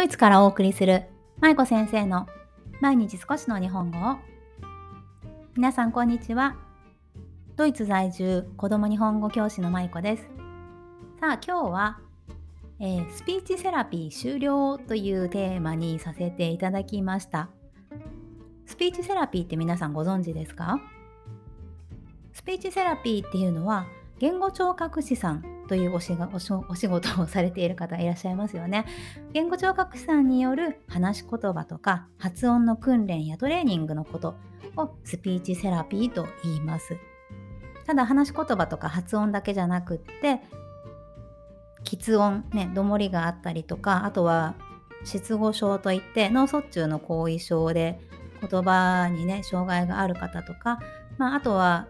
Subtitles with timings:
[0.00, 1.02] ドイツからお送りする
[1.42, 2.26] 舞子先生の
[2.80, 4.16] 毎日少しの日本語を。
[5.54, 6.56] 皆さんこんにちは。
[7.54, 10.22] ドイツ在住子供日本語教師の舞子です。
[11.20, 12.00] さあ今日は、
[12.78, 17.50] えー、スピーチセラピー終了というテーマにさせていただきました。
[18.64, 20.80] スピーチセラピーって皆さんご存知ですか？
[22.32, 23.84] スピーチセラピーっていうのは
[24.18, 26.12] 言語聴覚士さんというおし
[26.68, 28.86] お仕事をされている方いらっしゃいますよね。
[29.32, 34.34] 言語聴覚士さんによる話し言葉とか発音の訓練やトレーニングのこと
[34.76, 36.96] をスピーチセラピーと言います。
[37.86, 40.40] ただ話し言葉とか発音だけじゃなくって
[41.84, 44.56] 喫音ねどもりがあったりとかあとは
[45.04, 48.00] 失語症といって脳卒中の後遺症で
[48.40, 50.80] 言葉にね障害がある方とか、
[51.16, 51.86] まあ、あとは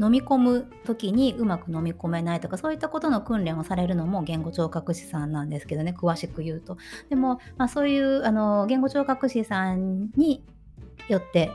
[0.00, 6.76] 飲み込む時にうまく飲み込めないとかそういったことの訓練をされるのも言語聴覚士さんなんですけどね詳しく言うと。
[7.08, 10.44] でも、まあ、そういうあの言語聴覚士さんに
[11.08, 11.50] よって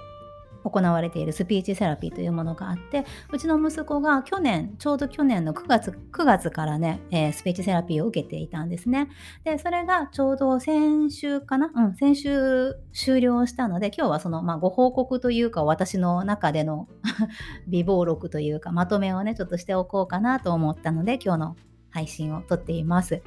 [0.63, 9.09] 行われているスピーチセラピーというものがあってうちの息子が去年ちょうど去年の9月 ,9 月からね、えー、スピーチセラピーを受けていたんですね。
[9.43, 11.71] でそれがちょうど先週かな？
[11.73, 16.87] うん先週終了したので今日はその、まあ、ご報告というか私の中での
[17.67, 21.55] 微暴録というかまとめをねちょっとしておこうかなと思ったので今日の
[21.89, 23.21] 配信を撮っています。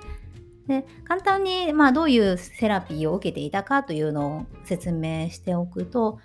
[0.66, 6.18] で簡単に、まあ、どういうセラピーを受けていたかというのを説明しておくと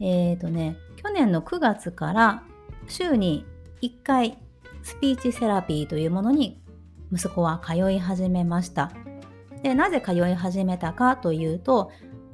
[0.00, 2.42] えっ、ー、とね、去年の9月から
[2.88, 3.44] 週に
[3.82, 4.38] 1回
[4.82, 6.60] スピーチセラピーというものに
[7.12, 8.92] 息子は通い始めました。
[9.62, 11.90] で、なぜ通い始めたかというと、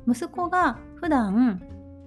[0.08, 1.62] 息子が普段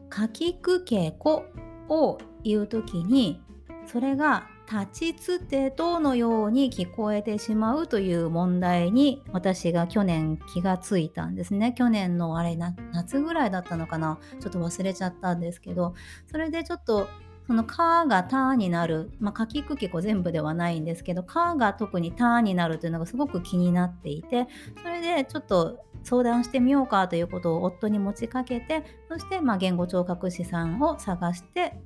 [0.10, 1.46] かきくけこ
[1.90, 3.42] を言う時に
[3.86, 11.74] それが立ちつてとのように聞こえてしまうという問題に私が去年気がついたんですね。
[11.76, 15.96] 去年のあれ夏ぐらいだったのかなちょっと忘れちゃったんですけど
[16.28, 17.08] それでちょっと
[17.48, 24.48] その「か」が「た」になるまあかきくけこ全部ではないんですけど「か」が特に「た」になるというのがすごく気になっていて
[24.84, 31.82] それでちょっと相談してみようかということを夫に持ちかけてそしてま言語聴覚士さんを探して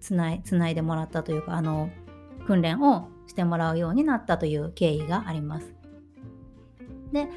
[0.00, 1.90] つないつないでもらったというかあの
[2.46, 5.74] 訓練をしてもらうようになったという経緯があります。
[7.12, 7.28] で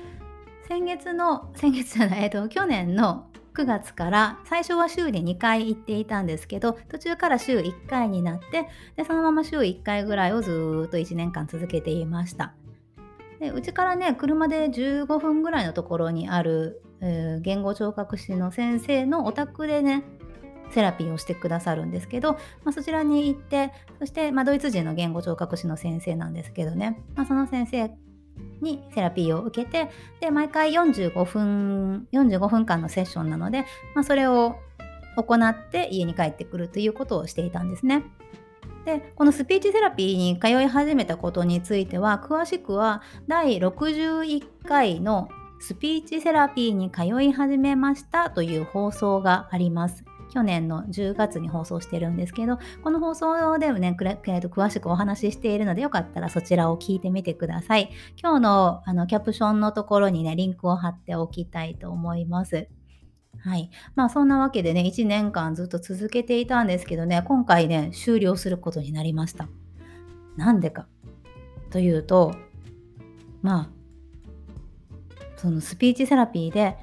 [0.67, 12.53] 先月の 先月じゃない、えっと、去年の9月から最初は週に2回行っていたんですけど途中から週1回になってでそのまま週1回ぐらいをずっと1年間続けていました
[13.39, 20.03] でうちからね車で15分ぐらいのところにある、えー、言語聴覚士の先生のお宅でね
[20.71, 22.33] セラピーをしてくださるんですけど、
[22.63, 27.91] まあ、そちらに行ってそして、まあ、ドイツ人の言語聴覚士の先生なんですけどね、まあ、その先生
[28.61, 29.89] にセラピーを受けて
[30.19, 34.55] で毎回45分45分間のセッションなので、まあ、それを
[35.15, 38.03] 行って家に帰ってくるということをしていたんですね。
[38.85, 45.27] でこのスピーチセラピーに通い始めたことについては詳しくは第61回の
[45.59, 50.05] スピーチセラピーに通い始めましたという放送があります。
[50.29, 57.89] 去年の10月に放送してるんですけど、この放送でもね、詳しくお話ししているので、よかったらそちらを聞いてみてください。
[58.21, 62.67] 今日のあのキャプションのところにね、リンクを貼っておきたいと思います。
[63.39, 63.69] はい。
[63.95, 69.47] まあそんなわけでね、1年間ずっと続けていたんですけどね、今回ね、終了することになりました。
[70.35, 70.87] なんでか
[71.69, 72.35] というと、
[73.41, 73.69] まあ、
[75.37, 76.77] そのスピーチセラピーで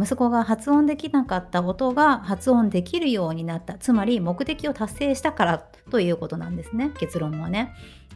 [0.00, 3.74] 息子が発音できなかった音が発音できるようになった。
[3.74, 5.58] つまり目的を達成したから
[5.90, 6.90] ということなんですね。
[6.98, 7.74] 結論はね。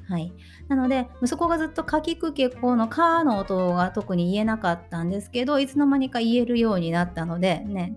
[0.09, 0.33] はい、
[0.69, 7.97] なので息子がずっと「かきくけこ」の「か」の音が特に言えなかったんですけどいつの間にか言えるようになったのでね。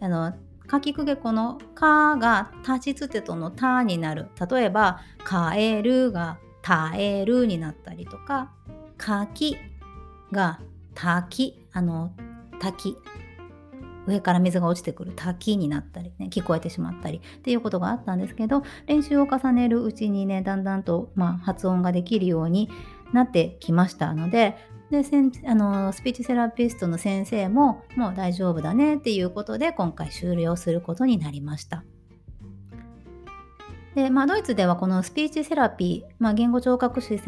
[0.00, 0.32] あの
[0.66, 4.28] かきくけこの「か」が立ちつてとの「た」になる。
[4.50, 8.52] 例えば「かえる」が「たえる」になったりとか
[8.96, 9.56] 「かき」
[10.32, 10.60] が
[10.94, 12.12] 「たき」あの
[12.62, 12.96] 滝
[14.06, 22.68] 上から水が落ちてくる滝になったりね聞こえてしまったりっていうことがあったんですけど練習を重ねるうちにねだんだんと、まあ、発音ができるように
[23.12, 24.56] なってきましたので
[24.90, 25.02] で
[25.46, 31.82] あのスピーチセラピストの先生ももう大丈夫だねっていうことで今回終了することになりました。
[33.94, 37.20] でまあ、ドイツではこのスピーチセラピー、まあ、言語聴覚士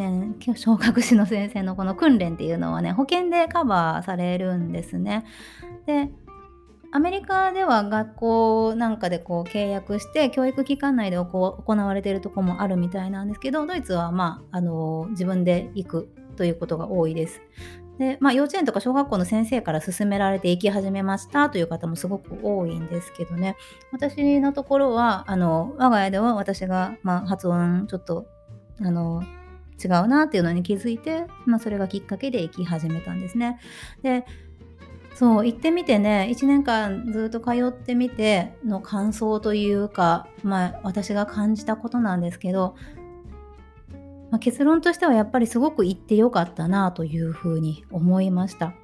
[0.56, 5.26] 聴覚士の先生のこの訓練っていうのはね保険でカバーされるんですね。
[5.86, 6.08] で
[6.90, 17.42] アメリカでは学校なんかでこう契約して教育機関内で行われているところもあるみたいなんですけどドイツはまああの自分で行くということが多いです。
[17.98, 23.56] で、まあ、幼稚園とか小学校の先生から勧められて行き始めましたという方もすごく多いんですけどね
[23.92, 28.26] 私のところはあの我が家では私が、まあ、発音ちょっと
[28.80, 29.22] あの
[29.82, 33.58] 違うなっていうのに気づいて、まあ、それがきっかけで行き始めたんですね。
[34.02, 34.24] で
[35.14, 42.74] そう行ってみてね1年間ずっと通ってみての感想というか、まあ、私が感じたことなんですけど
[44.34, 48.74] まあ、結論としてはやっぱりすごく言ってよかったなというふうに思いました。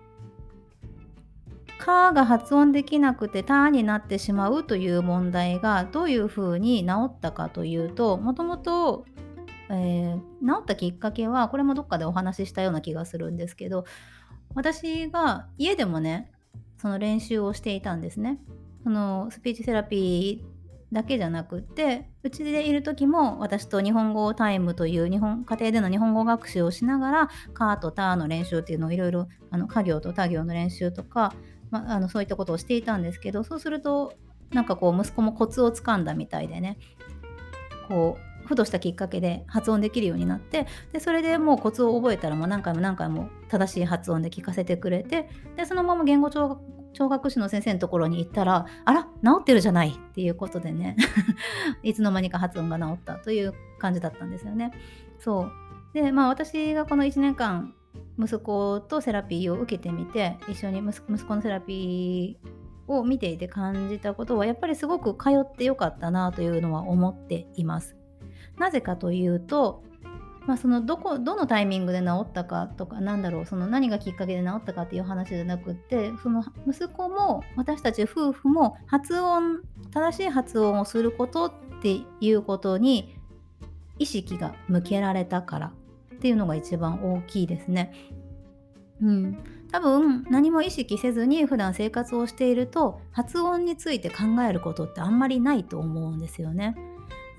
[1.76, 9.06] カーが発音できなくてターになってしまうという問題がどういうふうに治ったかというともともと
[9.68, 10.20] 治
[10.60, 13.86] ったきっかけはこれもどっかでお話ししたような気がするんですけど
[14.54, 16.30] 私が家でもね
[16.80, 18.38] その練習をしていたんですね。
[18.84, 20.49] そのスピーチセラピー
[20.92, 29.28] だけじゃなくってうちでいる時も私と日本語タイムという日本家庭での日本語学習をしながらカーとターの練習っていうのをいろいろ
[29.68, 31.32] 家業と他行の練習とか、
[31.70, 34.14] まあのそういったことをしていたんですけどそうすると
[34.50, 36.76] なんかこう息子もコツをつかんだみたいでね
[37.88, 46.60] こうふとしたきっかけで発音できるようになってでそれでもうコツを覚えたらもう何回も何回も正しい発音で聞かせてくれてでそのまま言語聴
[46.92, 49.08] 聴覚士の先生のところに行ったらあら治
[49.40, 50.96] ってるじゃないっていうことでね
[51.82, 54.72] いつの間にか発音が治ったという感じだったんですよね。
[55.18, 55.52] そう
[55.94, 57.74] でまあ私がこの1年間
[58.18, 67.96] 息子とセラピーを受けてみて一緒に息子のセラピーを見ていて感じたことはやっぱりすごく通ってよかったなというのは思っています。
[68.58, 69.82] なぜかというと
[70.46, 79.60] まあ、そのどこどのタイミングで治ったかとかなんだろうその何がきっかけで治ったかっていう話じゃなくってその息子も私たち夫婦も発音
[79.92, 81.52] 正しい発音をすることっ
[81.82, 83.16] ていうことに
[83.98, 85.72] 意識が向けられたから
[86.14, 87.92] っていうのが一番大きいですね。
[89.02, 89.38] うん、
[89.70, 96.76] 多分何も意識せずに普段生活をしていると発音について考えることってあんまりないと思うんですよね。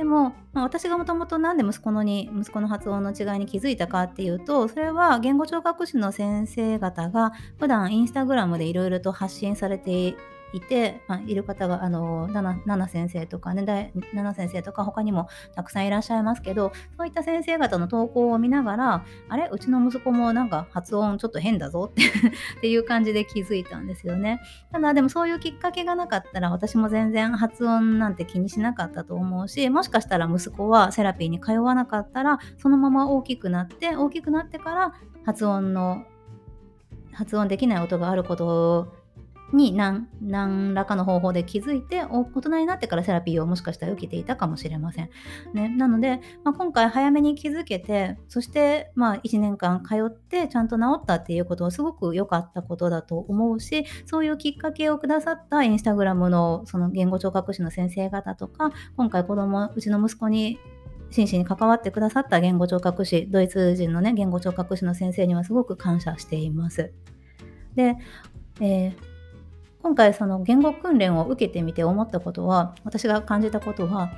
[0.01, 10.15] でも、まあ、私がもともと何で息子のに息子の発音の違いに気づいたかっていうとそれは言語聴覚士の先生方が普段インスタグラムでいろいろと発信されて
[10.53, 19.49] いて、まあ、いる方が、あの、奈々先生とかね、奈々先生とか他にもたくさんいらっしゃいますけど、そういった先生方の投稿を見ながら、あれ？
[19.51, 22.03] うちの息子もなんか発音ちょっと変だぞって
[22.57, 24.41] っていう感じで気づいたんですよね。
[24.71, 34.93] ただでもそういうきっかけがなかったら私も全然発音なんて気にしなかったと思うし、もしかしたら息子はセラピーに通わなかったら、そのまま大きくなって、大きくなってから
[35.25, 36.03] 発音の
[37.13, 39.00] 発音できない音があること
[39.53, 45.09] に何何らかの方法で気づいて大人になってからセラピーをもしかしたら受けていたかもしれません。
[45.53, 60.59] ね、なので、まあ、今回早めに気づけてそしてまあ1年間通ってちゃんと治ったっていうことはすごく良かったことだと思うしそういうきっかけをくださったインスタグラムのその言語聴覚士の先生方とか今回子供うちの息子に
[61.09, 66.93] 真摯に関わってくださった言語聴覚士ドイツ人のね言語聴覚士の先生にはすごく感謝しています。
[67.75, 67.95] で、
[68.61, 69.10] えー
[69.83, 74.11] 今回その言語訓練を受けてみて思ったことは私が感じたことは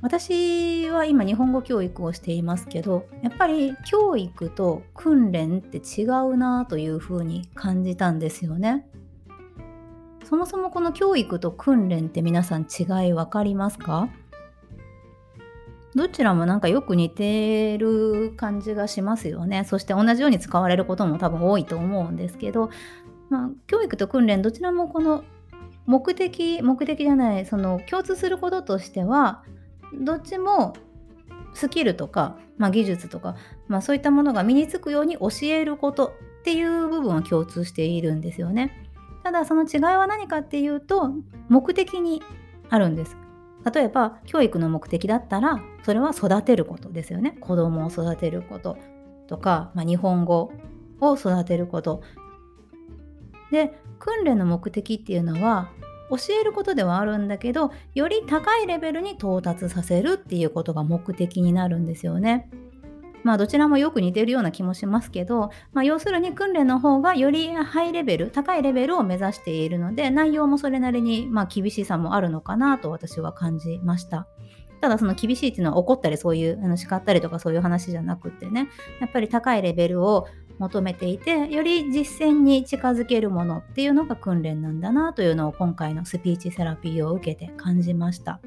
[0.00, 8.86] 私は今日本語教育をしていますけどやっぱり教育と訓練って違うなというふうに感じたんですよね。
[10.24, 14.08] そもそもこの教育と訓練って皆さん違い分かりますか？
[15.94, 19.64] どちらもなんかよく似てる感じがしますよね。
[19.64, 22.70] そして同じように使われることも多分多いと思うんですけど
[23.30, 25.24] まあ、教育と訓練どちらもこの
[25.86, 29.42] 目的目的じゃないその共通することとしては
[29.94, 30.74] どっちも
[31.54, 33.36] スキルとか、まあ、技術とか、
[33.68, 38.84] まあ、そういったものが身につくように教えることっていう部分は共通しているんですよね。
[39.24, 41.10] ただその違いは何かっていうと
[41.48, 42.22] 目的に
[42.70, 43.16] あるんです。
[43.74, 47.36] 例えば教育の目的だったらそれは育てることですよね。
[47.40, 48.78] 子供を育てること
[49.26, 50.52] とか、まあ、日本語
[51.00, 52.02] を育てること
[53.50, 55.70] で訓練の目的っていうのは
[56.10, 62.50] 教えることではあるんだけどより高いレベルに到達させるっていうことが目的になるんですよね。
[63.24, 74.26] まあどちらもよく似てるような気もしますけど、まあ、要するに訓練の方がよりハイレベル高いレベルを目指しているので内容もそれなりにまあ厳しさもあるのかなと私は感じました。
[74.80, 78.68] ただその厳しいっていうのは怒ったりそういうあの叱ったりとかそういう話じゃなくってね
[79.00, 80.28] やっぱり高いレベルを
[80.58, 88.40] 求めていてより実践に近づけるものっていうのが訓練なんだなというのを今回のスピーチセラピーを受けて感じました。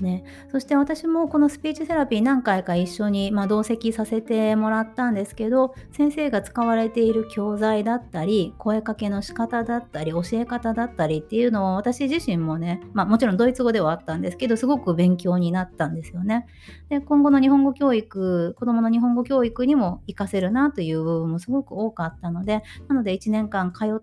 [0.00, 16.46] ね、そして私もこのスピーチセラピー何回か一緒に、まあ、同席させてもらったんですけど先生が使われている教材だったり声かけの仕方だったり教え方だったりっていうのを私自身もね、まあ、もちろんドイツ語ではあったんですけどすごく勉強になったんですよね。
[16.88, 24.02] で今後の日本語教育子どもの日本語教育にも活かせるなという部分もすごく多かったのでなので1年間通っ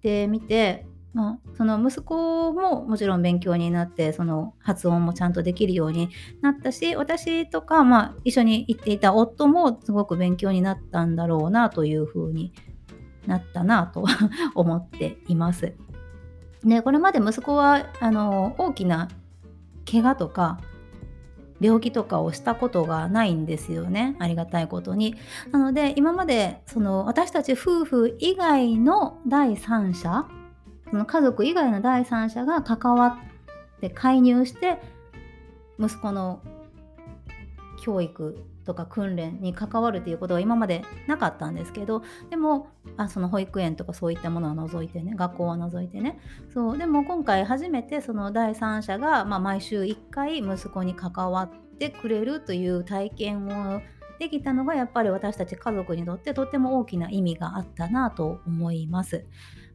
[0.00, 6.10] てみてまあ、その息子ももちろん勉強になってその発音もちゃんとできるように
[6.42, 12.52] なったし私とか、まあ、一緒に行っていた夫もすごく勉強になったんだろうなというふうに
[13.26, 14.04] なったなと
[14.54, 15.72] 思っています。
[16.62, 19.08] でこれまで息子はあの大きな
[19.90, 20.60] 怪我とか
[21.60, 25.14] 病気とかをしたことがないんですよねありがたいことに。
[25.50, 30.26] なので今までその私たち夫婦以外の第三者
[30.90, 33.18] その家族以外の第三者が関わ
[33.76, 34.78] って介入して
[35.78, 36.40] 息子の
[37.82, 46.18] 教育とか訓練に関わるということは今までなかったんですけどでもあその保育園とかそういったものは除いてね学校は除いてね。
[46.52, 53.80] そうでも今回初めてその第三者が、まあ、毎週1回息子に関わってくれるという体験を
[54.18, 59.26] できたのがやっぱり私たち家族にとってとっても大きな意味があったなと思います。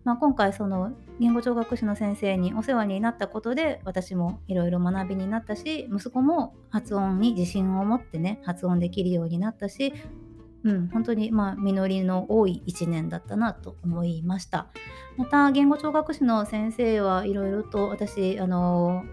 [0.04, 9.94] まあ、今回その言語聴覚士の先生にお世話になったことで私もいろいろ学びになったし息子も発音に自信を持ってね発音できるようになったし、
[10.64, 14.70] うん、本当にまあ実りの多い1年だったなと思いました
[15.18, 19.04] また言語聴覚士の先生はいろいろと私あの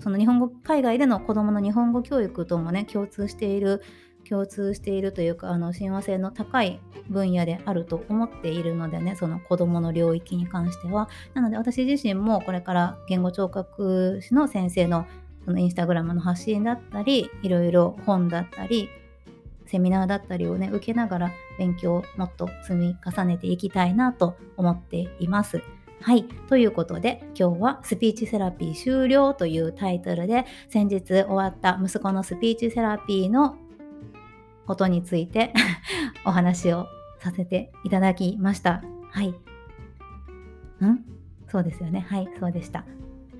[0.00, 3.82] その日本語海外での子どもの日本語教育ともね共通している
[4.28, 15.06] 共通しているというかあの親和性の高い分野であると思っているのでねその子どもの領域に関してはなので私自身もこれから言語聴覚士の先生の
[15.44, 18.88] そのインスタグラムの発信だったりいろいろ本だったり
[19.66, 25.62] セミナーだったりをね受けながら勉強をもっと積み重ねていきたいなと思っています。
[26.04, 26.24] はい。
[26.50, 33.56] ということで、今日はスピーチセラピー終了というタイトルで、先日終わった息子のスピーチセラピーの
[34.66, 35.52] ことについて
[36.24, 36.86] お話を
[37.20, 38.82] させていただきました。
[39.10, 39.28] はい。
[39.28, 39.34] ん？
[41.48, 42.06] そうですよね。
[42.08, 42.84] はい、そうでした。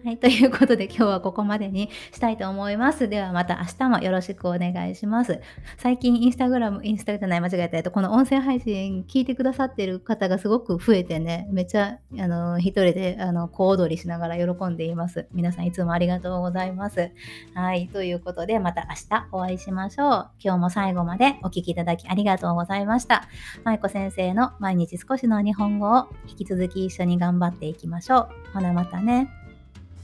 [0.05, 3.09] はい、ということで今日はここまでにしたいと思います。
[3.09, 5.41] ではまた明日もよろしくお願いします。
[5.79, 7.83] 最近インスタグラム、インスタじゃない、間違えた。
[7.83, 15.27] とこの音声配信聞いてくださってる方がすごく増えてね、めっちゃあの一人であの小躍りしながら喜んでいます。
[15.33, 17.11] 皆さんいつもありがとうございます。
[17.55, 20.31] はい、ということでまた明日お会いしましょう。
[20.39, 23.27] 今日も最後までお聴きいただきありがとうございました。
[23.65, 28.29] 舞子先生の毎日少しの日本語を引き続き一緒に頑張っていきましょう。
[28.53, 29.44] ほなまたね。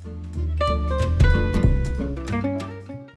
[0.02, 1.19] Thank you.